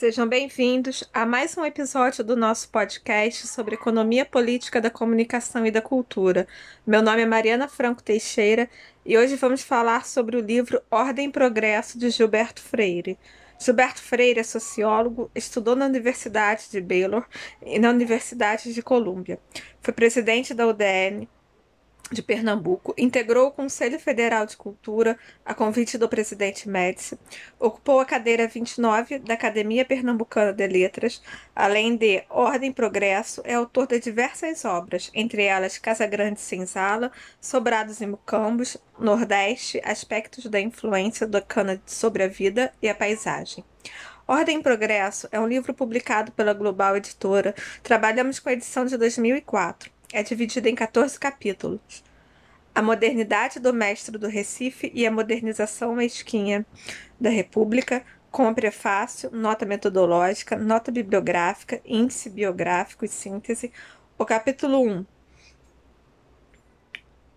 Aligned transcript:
Sejam 0.00 0.26
bem-vindos 0.26 1.04
a 1.12 1.26
mais 1.26 1.58
um 1.58 1.62
episódio 1.62 2.24
do 2.24 2.34
nosso 2.34 2.70
podcast 2.70 3.46
sobre 3.46 3.74
economia 3.74 4.24
política 4.24 4.80
da 4.80 4.88
comunicação 4.88 5.66
e 5.66 5.70
da 5.70 5.82
cultura. 5.82 6.48
Meu 6.86 7.02
nome 7.02 7.20
é 7.20 7.26
Mariana 7.26 7.68
Franco 7.68 8.02
Teixeira 8.02 8.66
e 9.04 9.18
hoje 9.18 9.36
vamos 9.36 9.62
falar 9.62 10.06
sobre 10.06 10.38
o 10.38 10.40
livro 10.40 10.80
Ordem 10.90 11.28
e 11.28 11.30
Progresso 11.30 11.98
de 11.98 12.08
Gilberto 12.08 12.62
Freire. 12.62 13.18
Gilberto 13.58 14.00
Freire 14.00 14.40
é 14.40 14.42
sociólogo, 14.42 15.30
estudou 15.34 15.76
na 15.76 15.84
Universidade 15.84 16.70
de 16.70 16.80
Baylor 16.80 17.26
e 17.60 17.78
na 17.78 17.90
Universidade 17.90 18.72
de 18.72 18.82
Colômbia. 18.82 19.38
Foi 19.82 19.92
presidente 19.92 20.54
da 20.54 20.66
UDN, 20.66 21.28
de 22.10 22.22
Pernambuco, 22.22 22.92
integrou 22.98 23.48
o 23.48 23.52
Conselho 23.52 23.98
Federal 23.98 24.44
de 24.44 24.56
Cultura 24.56 25.18
a 25.44 25.54
convite 25.54 25.96
do 25.96 26.08
presidente 26.08 26.68
Médici, 26.68 27.18
ocupou 27.58 28.00
a 28.00 28.04
cadeira 28.04 28.48
29 28.48 29.20
da 29.20 29.34
Academia 29.34 29.84
Pernambucana 29.84 30.52
de 30.52 30.66
Letras, 30.66 31.22
além 31.54 31.96
de 31.96 32.24
Ordem 32.28 32.70
e 32.70 32.74
Progresso, 32.74 33.42
é 33.44 33.54
autor 33.54 33.86
de 33.86 34.00
diversas 34.00 34.64
obras, 34.64 35.10
entre 35.14 35.44
elas 35.44 35.78
Casa 35.78 36.06
Grande 36.06 36.40
Senzala, 36.40 37.12
Sobrados 37.40 38.00
e 38.00 38.06
Mucambos, 38.06 38.76
Nordeste, 38.98 39.80
Aspectos 39.84 40.46
da 40.46 40.60
Influência 40.60 41.26
da 41.26 41.40
Cana 41.40 41.80
sobre 41.86 42.24
a 42.24 42.28
Vida 42.28 42.72
e 42.82 42.88
a 42.88 42.94
Paisagem. 42.94 43.64
Ordem 44.26 44.58
e 44.58 44.62
Progresso 44.62 45.28
é 45.32 45.40
um 45.40 45.46
livro 45.46 45.74
publicado 45.74 46.30
pela 46.32 46.52
Global 46.52 46.96
Editora. 46.96 47.54
Trabalhamos 47.82 48.38
com 48.38 48.48
a 48.48 48.52
edição 48.52 48.84
de 48.84 48.96
2004 48.96 49.90
é 50.12 50.22
dividida 50.22 50.68
em 50.68 50.74
14 50.74 51.18
capítulos. 51.18 52.02
A 52.74 52.80
modernidade 52.80 53.58
do 53.58 53.72
mestre 53.72 54.16
do 54.16 54.28
Recife 54.28 54.90
e 54.94 55.06
a 55.06 55.10
modernização 55.10 55.94
mesquinha 55.94 56.64
da 57.20 57.28
República, 57.28 58.04
com 58.30 58.54
prefácio, 58.54 59.28
nota 59.32 59.66
metodológica, 59.66 60.56
nota 60.56 60.92
bibliográfica, 60.92 61.80
índice 61.84 62.30
biográfico 62.30 63.04
e 63.04 63.08
síntese. 63.08 63.72
O 64.16 64.24
capítulo 64.24 64.82
1. 64.86 65.06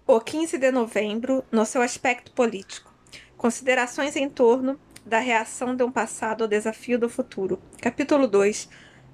O 0.06 0.20
15 0.20 0.58
de 0.58 0.72
novembro, 0.72 1.44
no 1.52 1.66
seu 1.66 1.82
aspecto 1.82 2.32
político. 2.32 2.94
Considerações 3.36 4.16
em 4.16 4.30
torno 4.30 4.80
da 5.06 5.20
reação 5.20 5.76
de 5.76 5.84
um 5.84 5.92
passado 5.92 6.44
ao 6.44 6.48
desafio 6.48 7.00
do 7.00 7.10
futuro. 7.10 7.60
Capítulo 7.82 8.28
2. 8.28 8.70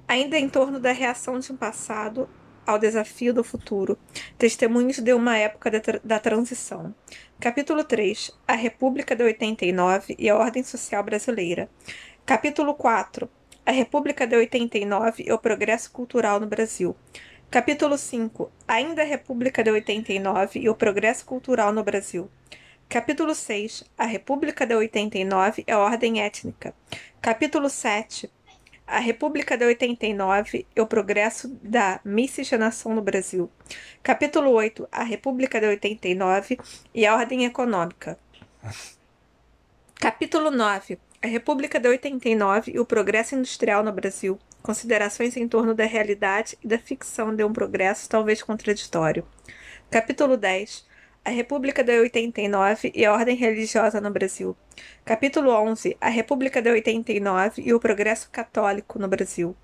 Ainda 0.07 0.38
em 0.38 0.49
torno 0.49 0.79
da 0.79 0.91
reação 0.91 1.39
de 1.39 1.51
um 1.51 1.57
passado 1.57 2.29
ao 2.70 2.78
desafio 2.78 3.34
do 3.34 3.44
futuro, 3.44 3.98
testemunhos 4.38 5.00
de 5.00 5.12
uma 5.12 5.36
época 5.36 5.72
da, 5.72 5.80
tra 5.80 6.00
da 6.03 6.20
transição. 6.20 6.94
Capítulo 7.39 7.84
3 7.84 8.31
A 8.48 8.53
República 8.53 9.16
de 9.16 9.23
89 9.23 10.16
e 10.20 10.30
a 10.30 10.38
Ordem 10.38 10.62
Social 10.62 11.03
Brasileira. 11.03 11.67
Capítulo 12.23 12.75
4 12.75 13.28
A 13.66 13.72
República 13.72 14.28
de 14.28 14.36
89 14.36 15.23
e 15.23 15.34
o 15.34 15.40
Progresso 15.40 15.92
Cultural 15.92 16.40
no 16.40 16.45
Brasil. 16.45 16.95
Capítulo 17.50 17.97
5 17.97 18.52
Ainda 18.67 19.02
a 19.02 19.06
República 19.06 19.64
de 19.64 19.72
89 19.72 20.59
e 20.59 20.70
o 20.70 20.75
Progresso 20.75 21.25
Cultural 21.25 21.73
no 21.73 21.84
Brasil. 21.84 22.30
Capítulo 22.88 23.34
6 23.34 23.84
A 23.97 24.06
República 24.06 24.67
de 24.67 24.75
89 24.75 25.64
e 25.67 25.72
a 25.72 25.80
Ordem 25.80 26.22
Étnica. 26.22 26.75
Capítulo 27.20 27.67
7 27.67 28.30
a 28.89 28.99
República 28.99 29.55
de 29.55 29.65
89 29.65 30.65
e 30.75 30.81
o 30.81 30.87
Progresso 30.87 31.47
da 31.61 31.99
Miscigenação 32.03 32.95
no 32.95 33.01
Brasil. 33.03 33.49
Capítulo 34.01 34.49
8. 34.49 34.87
A 34.91 35.03
República 35.03 35.61
de 35.61 35.67
89 35.67 36.59
e 36.93 37.05
a 37.05 37.15
Ordem 37.15 37.45
Econômica. 37.45 38.17
Capítulo 39.93 40.49
9. 40.49 40.97
A 41.21 41.27
República 41.27 41.79
de 41.79 41.87
89 41.87 42.71
e 42.71 42.79
o 42.79 42.85
Progresso 42.85 43.35
Industrial 43.35 43.83
no 43.83 43.91
Brasil. 43.91 44.39
Considerações 44.63 45.37
em 45.37 45.47
torno 45.47 45.75
da 45.75 45.85
realidade 45.85 46.57
e 46.63 46.67
da 46.67 46.79
ficção 46.79 47.35
de 47.35 47.43
um 47.43 47.53
progresso 47.53 48.09
talvez 48.09 48.41
contraditório. 48.41 49.23
Capítulo 49.91 50.35
10 50.35 50.88
a 51.24 51.31
República 51.31 51.84
de 51.84 52.00
89 52.00 52.91
e 52.96 53.06
a 53.06 53.13
Ordem 53.13 53.35
Religiosa 53.35 54.00
no 54.00 54.09
Brasil. 54.09 54.56
Capítulo 55.03 55.52
11. 55.52 55.97
A 56.00 56.09
República 56.09 56.62
de 56.62 56.72
89 56.72 57.62
e 57.62 57.74
o 57.74 57.80
Progresso 57.80 58.30
Católico 58.31 58.97
no 58.97 59.07
Brasil. 59.07 59.56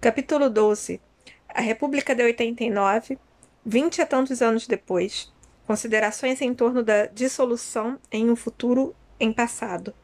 Capítulo 0.00 0.48
12. 0.48 1.00
A 1.48 1.60
República 1.60 2.14
de 2.14 2.22
89, 2.22 3.18
vinte 3.64 4.00
a 4.00 4.06
tantos 4.06 4.42
anos 4.42 4.66
depois. 4.66 5.32
Considerações 5.66 6.40
em 6.40 6.54
torno 6.54 6.82
da 6.82 7.06
dissolução 7.06 7.98
em 8.10 8.30
um 8.30 8.36
futuro 8.36 8.94
em 9.20 9.32
passado. 9.32 9.94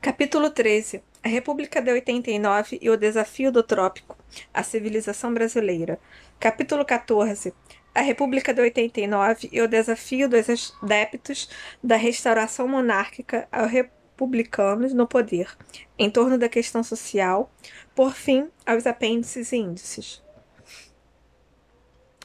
Capítulo 0.00 0.50
13. 0.50 1.02
A 1.22 1.28
República 1.28 1.82
de 1.82 1.90
89 1.90 2.78
e 2.80 2.88
o 2.88 2.96
Desafio 2.96 3.50
do 3.50 3.62
Trópico. 3.62 4.16
A 4.54 4.62
Civilização 4.62 5.34
Brasileira. 5.34 5.98
Capítulo 6.38 6.84
14 6.84 7.52
a 7.96 8.02
República 8.02 8.52
de 8.52 8.60
89 8.60 9.48
e 9.50 9.62
o 9.62 9.66
desafio 9.66 10.28
dos 10.28 10.74
adeptos 10.82 11.48
da 11.82 11.96
restauração 11.96 12.68
monárquica 12.68 13.48
aos 13.50 13.70
republicanos 13.70 14.92
no 14.92 15.06
poder, 15.06 15.56
em 15.98 16.10
torno 16.10 16.36
da 16.36 16.46
questão 16.46 16.84
social, 16.84 17.50
por 17.94 18.12
fim, 18.12 18.50
aos 18.66 18.86
apêndices 18.86 19.50
e 19.50 19.56
índices. 19.56 20.22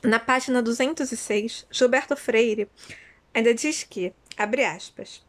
Na 0.03 0.19
página 0.19 0.61
206, 0.61 1.65
Gilberto 1.71 2.17
Freire 2.17 2.69
ainda 3.33 3.53
diz 3.53 3.85
que, 3.85 4.13
abre 4.35 4.65
aspas, 4.65 5.25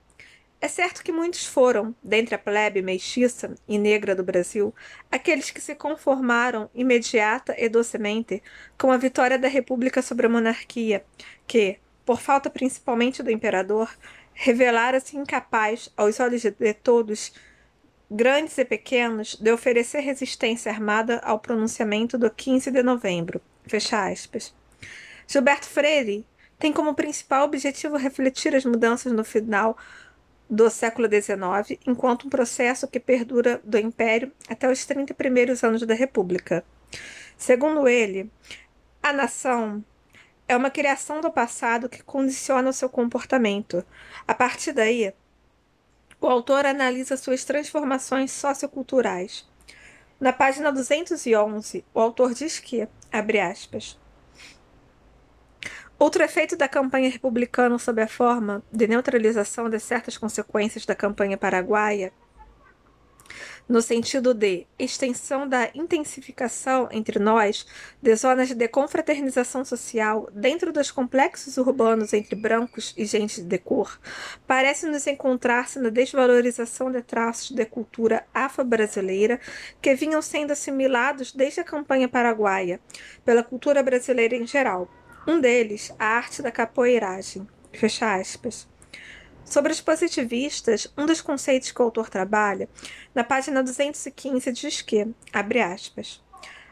é 0.63 0.69
certo 0.69 1.03
que 1.03 1.11
muitos 1.11 1.45
foram, 1.45 1.93
dentre 2.01 2.37
a 2.37 2.39
plebe 2.39 2.81
mestiça 2.81 3.53
e 3.67 3.77
negra 3.77 4.15
do 4.15 4.23
Brasil, 4.23 4.73
aqueles 5.11 5.51
que 5.51 5.61
se 5.61 5.75
conformaram 5.75 6.71
imediata 6.73 7.53
e 7.59 7.69
docemente 7.69 8.41
com 8.79 8.93
a 8.93 8.97
vitória 8.97 9.37
da 9.37 9.49
República 9.49 10.01
sobre 10.01 10.27
a 10.27 10.29
monarquia, 10.29 11.05
que, 11.49 11.81
por 12.07 12.21
falta 12.21 12.49
principalmente 12.49 13.25
do 13.25 13.31
imperador, 13.33 13.93
revelara-se 14.33 15.17
incapaz, 15.17 15.93
aos 15.97 16.21
olhos 16.21 16.43
de 16.43 16.75
todos, 16.75 17.33
grandes 18.09 18.57
e 18.57 18.65
pequenos, 18.65 19.35
de 19.35 19.51
oferecer 19.51 19.99
resistência 19.99 20.71
armada 20.71 21.19
ao 21.25 21.41
pronunciamento 21.41 22.17
do 22.17 22.31
15 22.31 22.71
de 22.71 22.85
novembro. 22.85 23.43
Fecha 23.67 24.09
aspas. 24.09 24.55
Gilberto 25.27 25.67
Freire 25.67 26.25
tem 26.57 26.73
como 26.73 26.95
principal 26.95 27.47
objetivo 27.47 27.97
refletir 27.97 28.55
as 28.55 28.65
mudanças 28.65 29.13
no 29.13 29.25
final 29.25 29.77
do 30.49 30.69
século 30.69 31.09
XIX, 31.09 31.79
enquanto 31.87 32.27
um 32.27 32.31
processo 32.31 32.87
que 32.87 33.01
perdura 33.01 33.61
do 33.65 33.79
Império 33.79 34.33
até 34.49 34.71
os 34.71 34.85
30 34.85 35.15
primeiros 35.15 35.65
anos 35.65 35.83
da 35.87 35.95
República. 35.95 36.65
Segundo 37.37 37.89
ele, 37.89 38.31
a 39.03 39.13
nação 39.13 39.85
é 40.47 40.57
uma 40.57 40.71
criação 40.71 41.21
do 41.21 41.31
passado 41.31 41.89
que 41.89 42.03
condiciona 42.03 42.71
o 42.71 42.73
seu 42.73 42.89
comportamento. 42.89 43.85
A 44.29 44.35
partir 44.35 44.73
daí, 44.73 45.13
o 46.21 46.27
autor 46.27 46.67
analisa 46.67 47.17
suas 47.17 47.45
transformações 47.45 48.31
socioculturais. 48.31 49.49
Na 50.21 50.33
página 50.33 50.71
211, 50.71 51.85
o 51.93 51.99
autor 51.99 52.33
diz 52.33 52.61
que, 52.61 52.87
abre 53.11 53.41
aspas, 53.41 53.99
Outro 56.03 56.25
efeito 56.25 56.57
da 56.57 56.67
campanha 56.67 57.09
republicana 57.09 57.79
sob 57.79 58.03
a 58.03 58.09
forma 58.09 58.61
de 58.73 58.89
neutralização 58.89 59.71
de 59.71 59.79
certas 59.79 60.19
consequências 60.19 60.85
da 60.85 60.97
campanha 60.97 61.39
paraguaia, 61.39 62.13
no 63.69 63.81
sentido 63.81 64.35
de 64.35 64.67
extensão 64.77 65.49
da 65.49 65.71
intensificação 65.73 66.89
entre 66.91 67.21
nós 67.21 67.65
de 68.03 68.17
zonas 68.17 68.53
de 68.53 68.67
confraternização 68.67 69.65
social 69.65 70.29
dentro 70.35 70.73
dos 70.73 70.91
complexos 70.91 71.57
urbanos 71.57 72.13
entre 72.13 72.35
brancos 72.35 72.93
e 72.97 73.05
gente 73.05 73.41
de 73.41 73.59
cor, 73.59 74.01
parece-nos 74.45 75.07
encontrar-se 75.07 75.79
na 75.79 75.89
desvalorização 75.89 76.91
de 76.91 77.01
traços 77.01 77.53
de 77.53 77.65
cultura 77.65 78.27
afro-brasileira 78.35 79.39
que 79.81 79.95
vinham 79.95 80.21
sendo 80.21 80.51
assimilados 80.51 81.31
desde 81.31 81.61
a 81.61 81.65
campanha 81.65 82.09
paraguaia 82.09 82.81
pela 83.25 83.45
cultura 83.45 83.85
brasileira 83.85 84.35
em 84.35 84.49
geral 84.49 84.91
um 85.27 85.41
deles, 85.41 85.93
a 85.99 86.05
arte 86.05 86.43
da 86.43 86.51
capoeiragem. 86.51 87.47
Fecha 87.73 88.15
aspas. 88.15 88.69
Sobre 89.45 89.73
os 89.73 89.81
positivistas, 89.81 90.93
um 90.97 91.05
dos 91.05 91.21
conceitos 91.21 91.73
que 91.73 91.81
o 91.81 91.85
autor 91.85 92.09
trabalha, 92.09 92.69
na 93.15 93.25
página 93.25 93.63
215, 93.63 94.53
diz 94.53 94.83
que, 94.83 95.07
abre 95.33 95.61
aspas, 95.61 96.23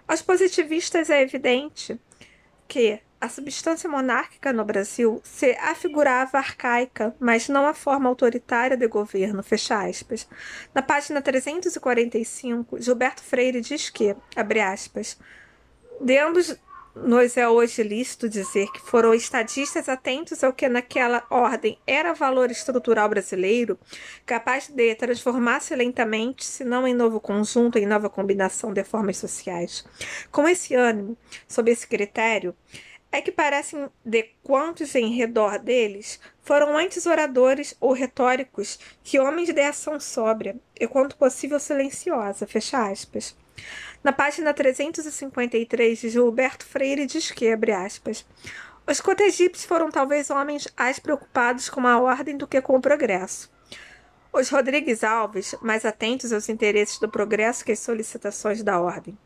aos 0.06 0.22
positivistas 0.22 1.10
é 1.10 1.22
evidente 1.22 2.00
que 2.66 3.00
a 3.20 3.28
substância 3.28 3.88
monárquica 3.88 4.52
no 4.52 4.64
Brasil 4.64 5.20
se 5.22 5.50
afigurava 5.60 6.38
arcaica, 6.38 7.14
mas 7.20 7.48
não 7.48 7.66
a 7.66 7.74
forma 7.74 8.08
autoritária 8.08 8.76
de 8.76 8.88
governo, 8.88 9.42
fecha 9.42 9.84
aspas. 9.86 10.26
Na 10.74 10.80
página 10.80 11.20
345, 11.20 12.80
Gilberto 12.80 13.22
Freire 13.22 13.60
diz 13.60 13.90
que, 13.90 14.16
abre 14.34 14.60
aspas, 14.60 15.18
de 16.00 16.18
ambos 16.18 16.56
nos 16.94 17.36
é 17.36 17.48
hoje 17.48 17.82
lícito 17.82 18.28
dizer 18.28 18.66
que 18.72 18.80
foram 18.80 19.14
estadistas 19.14 19.88
atentos 19.88 20.42
ao 20.42 20.52
que 20.52 20.68
naquela 20.68 21.24
ordem 21.30 21.78
era 21.86 22.12
valor 22.12 22.50
estrutural 22.50 23.08
brasileiro, 23.08 23.78
capaz 24.26 24.68
de 24.68 24.94
transformar-se 24.94 25.74
lentamente, 25.74 26.44
se 26.44 26.64
não 26.64 26.86
em 26.86 26.94
novo 26.94 27.20
conjunto, 27.20 27.78
em 27.78 27.86
nova 27.86 28.10
combinação 28.10 28.72
de 28.72 28.82
formas 28.82 29.16
sociais. 29.16 29.84
Com 30.30 30.48
esse 30.48 30.74
ânimo, 30.74 31.16
sob 31.46 31.70
esse 31.70 31.86
critério, 31.86 32.54
é 33.12 33.20
que 33.20 33.32
parecem 33.32 33.88
de 34.04 34.30
quantos 34.42 34.94
em 34.94 35.14
redor 35.14 35.58
deles 35.58 36.20
foram 36.42 36.76
antes 36.76 37.06
oradores 37.06 37.76
ou 37.80 37.92
retóricos 37.92 38.78
que 39.02 39.18
homens 39.18 39.52
de 39.52 39.60
ação 39.60 39.98
sóbria 39.98 40.56
e 40.78 40.86
quanto 40.86 41.16
possível 41.16 41.58
silenciosa, 41.58 42.46
fecha 42.46 42.88
aspas. 42.88 43.36
Na 44.02 44.12
página 44.12 44.54
353 44.54 45.98
de 45.98 46.08
Gilberto 46.08 46.64
Freire 46.64 47.06
diz 47.06 47.30
que, 47.30 47.52
abre 47.52 47.72
aspas, 47.72 48.24
os 48.86 49.00
cotegipes 49.00 49.64
foram 49.64 49.90
talvez 49.90 50.30
homens 50.30 50.66
mais 50.76 50.98
preocupados 50.98 51.68
com 51.68 51.86
a 51.86 52.00
ordem 52.00 52.36
do 52.36 52.46
que 52.46 52.60
com 52.60 52.76
o 52.76 52.80
progresso. 52.80 53.50
Os 54.32 54.48
Rodrigues 54.48 55.04
Alves, 55.04 55.54
mais 55.60 55.84
atentos 55.84 56.32
aos 56.32 56.48
interesses 56.48 56.98
do 56.98 57.08
progresso 57.08 57.64
que 57.64 57.72
às 57.72 57.80
solicitações 57.80 58.62
da 58.62 58.80
ordem. 58.80 59.18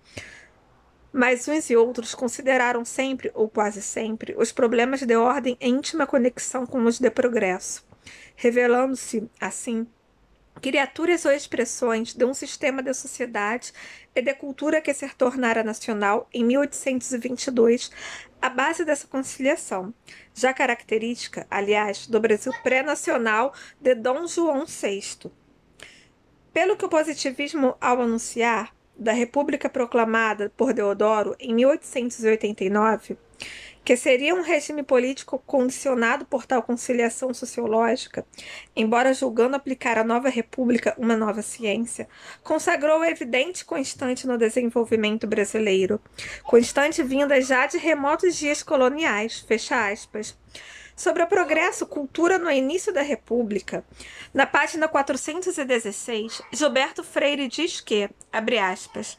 Mas 1.12 1.46
uns 1.46 1.70
e 1.70 1.76
outros 1.76 2.14
consideraram 2.14 2.84
sempre, 2.84 3.30
ou 3.34 3.48
quase 3.48 3.80
sempre, 3.80 4.34
os 4.36 4.50
problemas 4.50 5.02
de 5.02 5.14
ordem 5.14 5.56
em 5.60 5.74
íntima 5.74 6.06
conexão 6.06 6.66
com 6.66 6.84
os 6.84 6.98
de 6.98 7.10
progresso, 7.10 7.86
revelando-se, 8.34 9.30
assim, 9.40 9.86
criaturas 10.60 11.24
ou 11.24 11.32
expressões 11.32 12.14
de 12.14 12.24
um 12.24 12.34
sistema 12.34 12.82
de 12.82 12.94
sociedade 12.94 13.72
e 14.14 14.22
de 14.22 14.34
cultura 14.34 14.80
que 14.80 14.94
se 14.94 15.08
tornara 15.14 15.62
nacional 15.62 16.28
em 16.32 16.44
1822, 16.44 17.90
a 18.40 18.48
base 18.48 18.84
dessa 18.84 19.06
conciliação, 19.06 19.92
já 20.34 20.52
característica, 20.52 21.46
aliás, 21.50 22.06
do 22.06 22.20
Brasil 22.20 22.52
pré-nacional 22.62 23.52
de 23.80 23.94
Dom 23.94 24.26
João 24.26 24.64
VI. 24.66 25.30
Pelo 26.52 26.76
que 26.76 26.84
o 26.84 26.88
positivismo, 26.88 27.76
ao 27.80 28.00
anunciar, 28.00 28.74
da 28.96 29.12
República 29.12 29.68
proclamada 29.68 30.52
por 30.56 30.72
Deodoro 30.72 31.34
em 31.40 31.52
1889, 31.54 33.16
que 33.84 33.96
seria 33.96 34.34
um 34.34 34.40
regime 34.40 34.82
político 34.82 35.38
condicionado 35.46 36.24
por 36.24 36.46
tal 36.46 36.62
conciliação 36.62 37.34
sociológica, 37.34 38.26
embora 38.74 39.12
julgando 39.12 39.56
aplicar 39.56 39.98
à 39.98 40.04
nova 40.04 40.30
república 40.30 40.94
uma 40.96 41.16
nova 41.16 41.42
ciência, 41.42 42.08
consagrou 42.42 43.04
evidente 43.04 43.64
constante 43.64 44.26
no 44.26 44.38
desenvolvimento 44.38 45.26
brasileiro, 45.26 46.00
constante 46.42 47.02
vinda 47.02 47.40
já 47.42 47.66
de 47.66 47.76
remotos 47.76 48.36
dias 48.36 48.62
coloniais, 48.62 49.40
fecha 49.40 49.90
aspas, 49.90 50.36
sobre 50.96 51.22
o 51.22 51.26
progresso 51.26 51.86
cultura 51.86 52.38
no 52.38 52.50
início 52.50 52.92
da 52.92 53.02
República. 53.02 53.84
Na 54.32 54.46
página 54.46 54.88
416, 54.88 56.40
Gilberto 56.52 57.02
Freire 57.02 57.48
diz 57.48 57.80
que, 57.80 58.08
abre 58.32 58.58
aspas, 58.58 59.18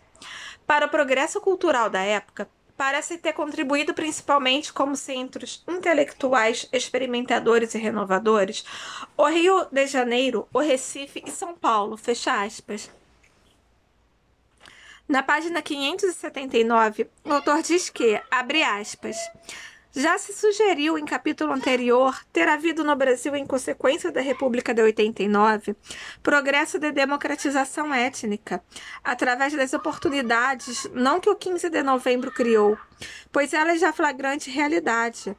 para 0.65 0.85
o 0.85 0.89
progresso 0.89 1.39
cultural 1.39 1.89
da 1.89 2.01
época, 2.01 2.49
parece 2.77 3.17
ter 3.17 3.33
contribuído 3.33 3.93
principalmente 3.93 4.73
como 4.73 4.95
centros 4.95 5.63
intelectuais, 5.67 6.67
experimentadores 6.71 7.73
e 7.73 7.77
renovadores 7.77 8.65
o 9.17 9.27
Rio 9.27 9.65
de 9.71 9.87
Janeiro, 9.87 10.47
o 10.53 10.59
Recife 10.59 11.23
e 11.25 11.31
São 11.31 11.55
Paulo, 11.55 11.97
fecha 11.97 12.43
aspas. 12.43 12.89
Na 15.07 15.21
página 15.21 15.61
579, 15.61 17.07
o 17.23 17.33
autor 17.33 17.61
diz 17.61 17.89
que, 17.89 18.19
abre 18.31 18.63
aspas, 18.63 19.15
já 19.95 20.17
se 20.17 20.33
sugeriu 20.33 20.97
em 20.97 21.05
capítulo 21.05 21.53
anterior 21.53 22.21
ter 22.33 22.49
havido 22.49 22.83
no 22.83 22.95
Brasil, 22.95 23.33
em 23.33 23.45
consequência 23.45 24.11
da 24.11 24.19
República 24.19 24.73
de 24.73 24.81
89, 24.81 25.73
progresso 26.21 26.77
de 26.77 26.91
democratização 26.91 27.93
étnica, 27.93 28.61
através 29.01 29.53
das 29.53 29.73
oportunidades 29.73 30.85
não 30.93 31.21
que 31.21 31.29
o 31.29 31.35
15 31.35 31.69
de 31.69 31.81
novembro 31.81 32.29
criou, 32.29 32.77
pois 33.31 33.53
ela 33.53 33.71
é 33.71 33.77
já 33.77 33.93
flagrante 33.93 34.51
realidade, 34.51 35.35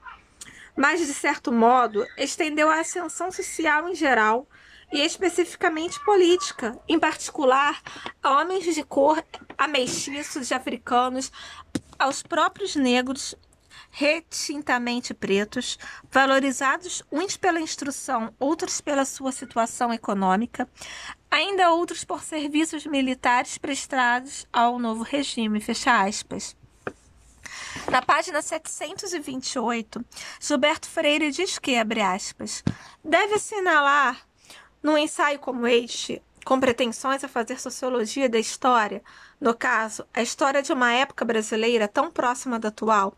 mas, 0.74 1.00
de 1.00 1.12
certo 1.12 1.52
modo, 1.52 2.06
estendeu 2.16 2.70
a 2.70 2.80
ascensão 2.80 3.30
social 3.30 3.88
em 3.88 3.94
geral 3.94 4.48
e 4.92 5.00
especificamente 5.00 6.02
política, 6.04 6.78
em 6.88 6.98
particular 6.98 7.82
a 8.22 8.40
homens 8.40 8.74
de 8.74 8.82
cor, 8.84 9.22
a 9.58 9.68
mestiços, 9.68 10.48
de 10.48 10.54
africanos, 10.54 11.30
aos 11.98 12.22
próprios 12.22 12.76
negros 12.76 13.34
retintamente 13.90 15.14
pretos, 15.14 15.78
valorizados 16.10 17.02
uns 17.10 17.36
pela 17.36 17.60
instrução, 17.60 18.32
outros 18.38 18.80
pela 18.80 19.04
sua 19.04 19.32
situação 19.32 19.92
econômica, 19.92 20.68
ainda 21.30 21.72
outros 21.72 22.04
por 22.04 22.22
serviços 22.22 22.86
militares 22.86 23.58
prestados 23.58 24.46
ao 24.52 24.78
novo 24.78 25.02
regime. 25.02 25.60
Fecha 25.60 26.02
aspas. 26.02 26.56
Na 27.90 28.02
página 28.02 28.42
728, 28.42 30.04
Gilberto 30.40 30.88
Freire 30.88 31.30
diz 31.30 31.58
que, 31.58 31.76
abre 31.76 32.00
aspas, 32.00 32.64
deve 33.04 33.34
assinalar, 33.34 34.26
num 34.82 34.98
ensaio 34.98 35.38
como 35.38 35.66
este, 35.66 36.22
com 36.44 36.58
pretensões 36.58 37.22
a 37.22 37.28
fazer 37.28 37.60
sociologia 37.60 38.28
da 38.28 38.38
história, 38.38 39.02
no 39.40 39.54
caso, 39.54 40.06
a 40.14 40.22
história 40.22 40.62
de 40.62 40.72
uma 40.72 40.92
época 40.92 41.24
brasileira 41.24 41.86
tão 41.86 42.10
próxima 42.10 42.58
da 42.58 42.68
atual, 42.68 43.14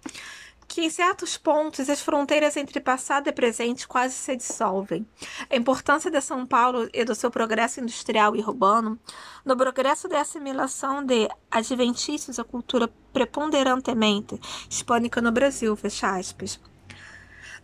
que 0.68 0.82
em 0.82 0.90
certos 0.90 1.38
pontos 1.38 1.88
as 1.88 2.00
fronteiras 2.00 2.54
entre 2.56 2.78
passado 2.78 3.26
e 3.26 3.32
presente 3.32 3.88
quase 3.88 4.14
se 4.14 4.36
dissolvem. 4.36 5.08
A 5.48 5.56
importância 5.56 6.10
de 6.10 6.20
São 6.20 6.46
Paulo 6.46 6.88
e 6.92 7.04
do 7.04 7.14
seu 7.14 7.30
progresso 7.30 7.80
industrial 7.80 8.36
e 8.36 8.40
urbano, 8.40 9.00
no 9.44 9.56
progresso 9.56 10.06
da 10.06 10.20
assimilação 10.20 11.02
de 11.02 11.26
adventícios 11.50 12.38
à 12.38 12.44
cultura 12.44 12.88
preponderantemente 13.12 14.38
hispânica 14.68 15.22
no 15.22 15.32
Brasil, 15.32 15.74
fecha 15.74 16.14
aspas. 16.14 16.60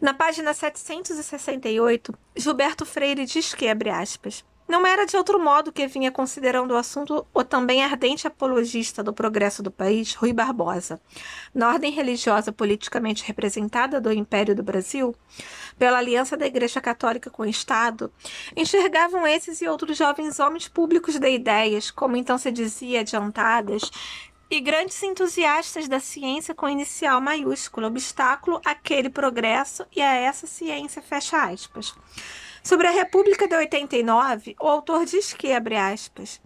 Na 0.00 0.14
página 0.14 0.54
768, 0.54 2.12
Gilberto 2.34 2.86
Freire 2.86 3.26
diz 3.26 3.54
que, 3.54 3.68
abre 3.68 3.90
aspas, 3.90 4.44
não 4.66 4.86
era 4.86 5.04
de 5.04 5.16
outro 5.16 5.38
modo 5.38 5.72
que 5.72 5.86
vinha 5.86 6.10
considerando 6.10 6.72
o 6.72 6.76
assunto 6.76 7.26
o 7.34 7.44
também 7.44 7.84
ardente 7.84 8.26
apologista 8.26 9.02
do 9.02 9.12
progresso 9.12 9.62
do 9.62 9.70
país, 9.70 10.14
Rui 10.14 10.32
Barbosa. 10.32 11.00
Na 11.54 11.68
ordem 11.68 11.92
religiosa 11.92 12.50
politicamente 12.50 13.24
representada 13.24 14.00
do 14.00 14.12
Império 14.12 14.54
do 14.54 14.62
Brasil, 14.62 15.14
pela 15.78 15.98
aliança 15.98 16.36
da 16.36 16.46
Igreja 16.46 16.80
Católica 16.80 17.30
com 17.30 17.42
o 17.42 17.48
Estado, 17.48 18.12
enxergavam 18.56 19.26
esses 19.26 19.60
e 19.60 19.68
outros 19.68 19.96
jovens 19.98 20.40
homens 20.40 20.66
públicos 20.66 21.18
de 21.18 21.30
ideias, 21.30 21.90
como 21.90 22.16
então 22.16 22.38
se 22.38 22.50
dizia, 22.50 23.00
adiantadas, 23.00 23.90
e 24.50 24.60
grandes 24.60 25.02
entusiastas 25.02 25.88
da 25.88 25.98
ciência 25.98 26.54
com 26.54 26.68
inicial 26.68 27.20
maiúsculo, 27.20 27.86
obstáculo 27.86 28.60
àquele 28.64 29.10
progresso 29.10 29.84
e 29.94 30.00
a 30.00 30.14
essa 30.14 30.46
ciência, 30.46 31.02
fecha 31.02 31.44
aspas. 31.44 31.94
Sobre 32.66 32.86
a 32.86 32.92
República 32.92 33.46
de 33.46 33.54
89, 33.54 34.56
o 34.58 34.66
autor 34.66 35.04
diz 35.04 35.34
que, 35.34 35.52
abre 35.52 35.76
aspas, 35.76 36.40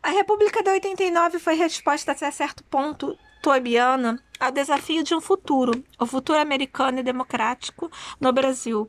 a 0.00 0.10
República 0.10 0.62
de 0.62 0.70
89 0.70 1.40
foi 1.40 1.56
resposta 1.56 2.12
até 2.12 2.30
certo 2.30 2.62
ponto 2.62 3.18
toebiana 3.42 4.22
ao 4.38 4.52
desafio 4.52 5.02
de 5.02 5.12
um 5.12 5.20
futuro, 5.20 5.82
o 5.98 6.06
futuro 6.06 6.38
americano 6.38 7.00
e 7.00 7.02
democrático 7.02 7.90
no 8.20 8.32
Brasil, 8.32 8.88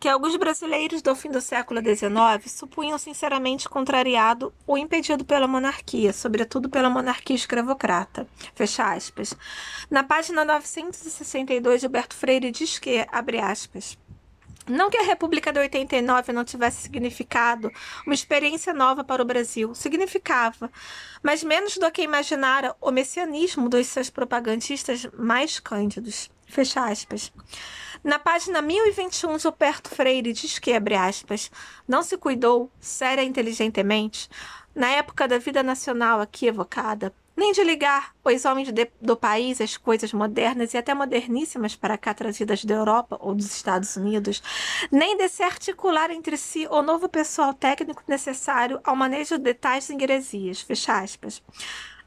que 0.00 0.08
alguns 0.08 0.36
brasileiros 0.36 1.02
do 1.02 1.14
fim 1.14 1.30
do 1.30 1.40
século 1.42 1.80
XIX 1.80 2.50
supunham 2.50 2.96
sinceramente 2.96 3.68
contrariado 3.68 4.54
ou 4.66 4.78
impedido 4.78 5.22
pela 5.22 5.46
monarquia, 5.46 6.14
sobretudo 6.14 6.70
pela 6.70 6.88
monarquia 6.88 7.36
escravocrata. 7.36 8.26
Fecha 8.54 8.90
aspas. 8.90 9.34
Na 9.90 10.02
página 10.02 10.46
962, 10.46 11.82
Gilberto 11.82 12.16
Freire 12.16 12.50
diz 12.50 12.78
que, 12.78 13.06
abre 13.12 13.38
aspas, 13.38 13.98
não 14.66 14.90
que 14.90 14.96
a 14.96 15.02
República 15.02 15.52
de 15.52 15.60
89 15.60 16.32
não 16.32 16.44
tivesse 16.44 16.82
significado 16.82 17.70
uma 18.06 18.14
experiência 18.14 18.72
nova 18.72 19.04
para 19.04 19.22
o 19.22 19.24
Brasil, 19.24 19.74
significava, 19.74 20.70
mas 21.22 21.44
menos 21.44 21.76
do 21.76 21.90
que 21.90 22.02
imaginara 22.02 22.74
o 22.80 22.90
messianismo 22.90 23.68
dos 23.68 23.86
seus 23.86 24.10
propagandistas 24.10 25.06
mais 25.16 25.60
cândidos. 25.60 26.30
Fecha 26.46 26.84
aspas. 26.86 27.32
Na 28.02 28.18
página 28.18 28.60
1021, 28.60 29.38
Gilberto 29.38 29.88
Freire 29.88 30.32
diz 30.32 30.58
que, 30.58 30.72
abre 30.72 30.94
aspas, 30.94 31.50
não 31.88 32.02
se 32.02 32.18
cuidou, 32.18 32.70
séria 32.78 33.22
e 33.22 33.26
inteligentemente, 33.26 34.28
na 34.74 34.88
época 34.90 35.26
da 35.26 35.38
vida 35.38 35.62
nacional 35.62 36.20
aqui 36.20 36.46
evocada, 36.46 37.14
nem 37.36 37.52
de 37.52 37.62
ligar 37.64 38.14
os 38.24 38.44
homens 38.44 38.72
de, 38.72 38.90
do 39.00 39.16
país 39.16 39.60
às 39.60 39.76
coisas 39.76 40.12
modernas 40.12 40.74
e 40.74 40.78
até 40.78 40.94
moderníssimas 40.94 41.76
para 41.76 41.98
cá 41.98 42.14
trazidas 42.14 42.64
da 42.64 42.74
Europa 42.74 43.16
ou 43.20 43.34
dos 43.34 43.46
Estados 43.46 43.96
Unidos, 43.96 44.42
nem 44.90 45.16
de 45.16 45.28
se 45.28 45.42
articular 45.42 46.10
entre 46.10 46.36
si 46.36 46.66
o 46.70 46.82
novo 46.82 47.08
pessoal 47.08 47.52
técnico 47.52 48.02
necessário 48.06 48.80
ao 48.84 48.96
manejo 48.96 49.38
de 49.38 49.54
tais 49.54 49.88
heresias. 49.90 50.60
Fecha 50.60 50.98
aspas. 50.98 51.42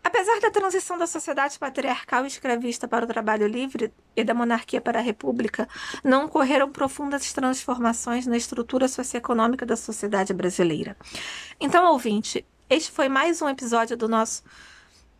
Apesar 0.03 0.39
da 0.39 0.49
transição 0.49 0.97
da 0.97 1.05
sociedade 1.05 1.59
patriarcal 1.59 2.23
e 2.23 2.27
escravista 2.27 2.87
para 2.87 3.03
o 3.03 3.07
trabalho 3.07 3.45
livre 3.45 3.91
e 4.15 4.23
da 4.23 4.33
monarquia 4.33 4.79
para 4.79 4.99
a 4.99 5.01
república, 5.01 5.67
não 6.01 6.25
ocorreram 6.25 6.71
profundas 6.71 7.33
transformações 7.33 8.25
na 8.25 8.37
estrutura 8.37 8.87
socioeconômica 8.87 9.65
da 9.65 9.75
sociedade 9.75 10.33
brasileira. 10.33 10.95
Então, 11.59 11.91
ouvinte, 11.91 12.45
este 12.69 12.89
foi 12.89 13.09
mais 13.09 13.41
um 13.41 13.49
episódio 13.49 13.97
do 13.97 14.07
nosso 14.07 14.43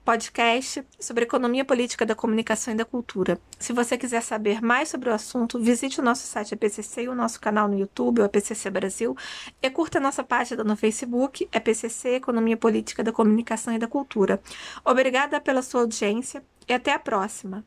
podcast 0.07 0.85
sobre 0.97 1.25
economia 1.25 1.65
política 1.65 2.05
da 2.05 2.15
comunicação 2.15 2.73
e 2.73 2.77
da 2.77 2.85
cultura. 2.85 3.37
Se 3.59 3.73
você 3.73 3.97
quiser 3.97 4.21
saber 4.21 4.61
mais 4.61 4.87
sobre 4.87 5.09
o 5.09 5.13
assunto, 5.13 5.59
visite 5.59 5.99
o 5.99 6.03
nosso 6.03 6.25
site 6.25 6.53
APCC 6.53 7.01
e 7.01 7.09
o 7.09 7.13
nosso 7.13 7.41
canal 7.41 7.67
no 7.67 7.77
YouTube, 7.77 8.21
o 8.21 8.23
APCC 8.23 8.69
Brasil, 8.69 9.17
e 9.61 9.69
curta 9.69 9.97
a 9.97 10.01
nossa 10.01 10.23
página 10.23 10.63
no 10.63 10.77
Facebook, 10.77 11.49
APCC 11.53 12.15
Economia 12.15 12.55
Política 12.55 13.03
da 13.03 13.11
Comunicação 13.11 13.73
e 13.73 13.77
da 13.77 13.85
Cultura. 13.85 14.39
Obrigada 14.85 15.41
pela 15.41 15.61
sua 15.61 15.81
audiência 15.81 16.41
e 16.65 16.73
até 16.73 16.93
a 16.93 16.99
próxima! 16.99 17.65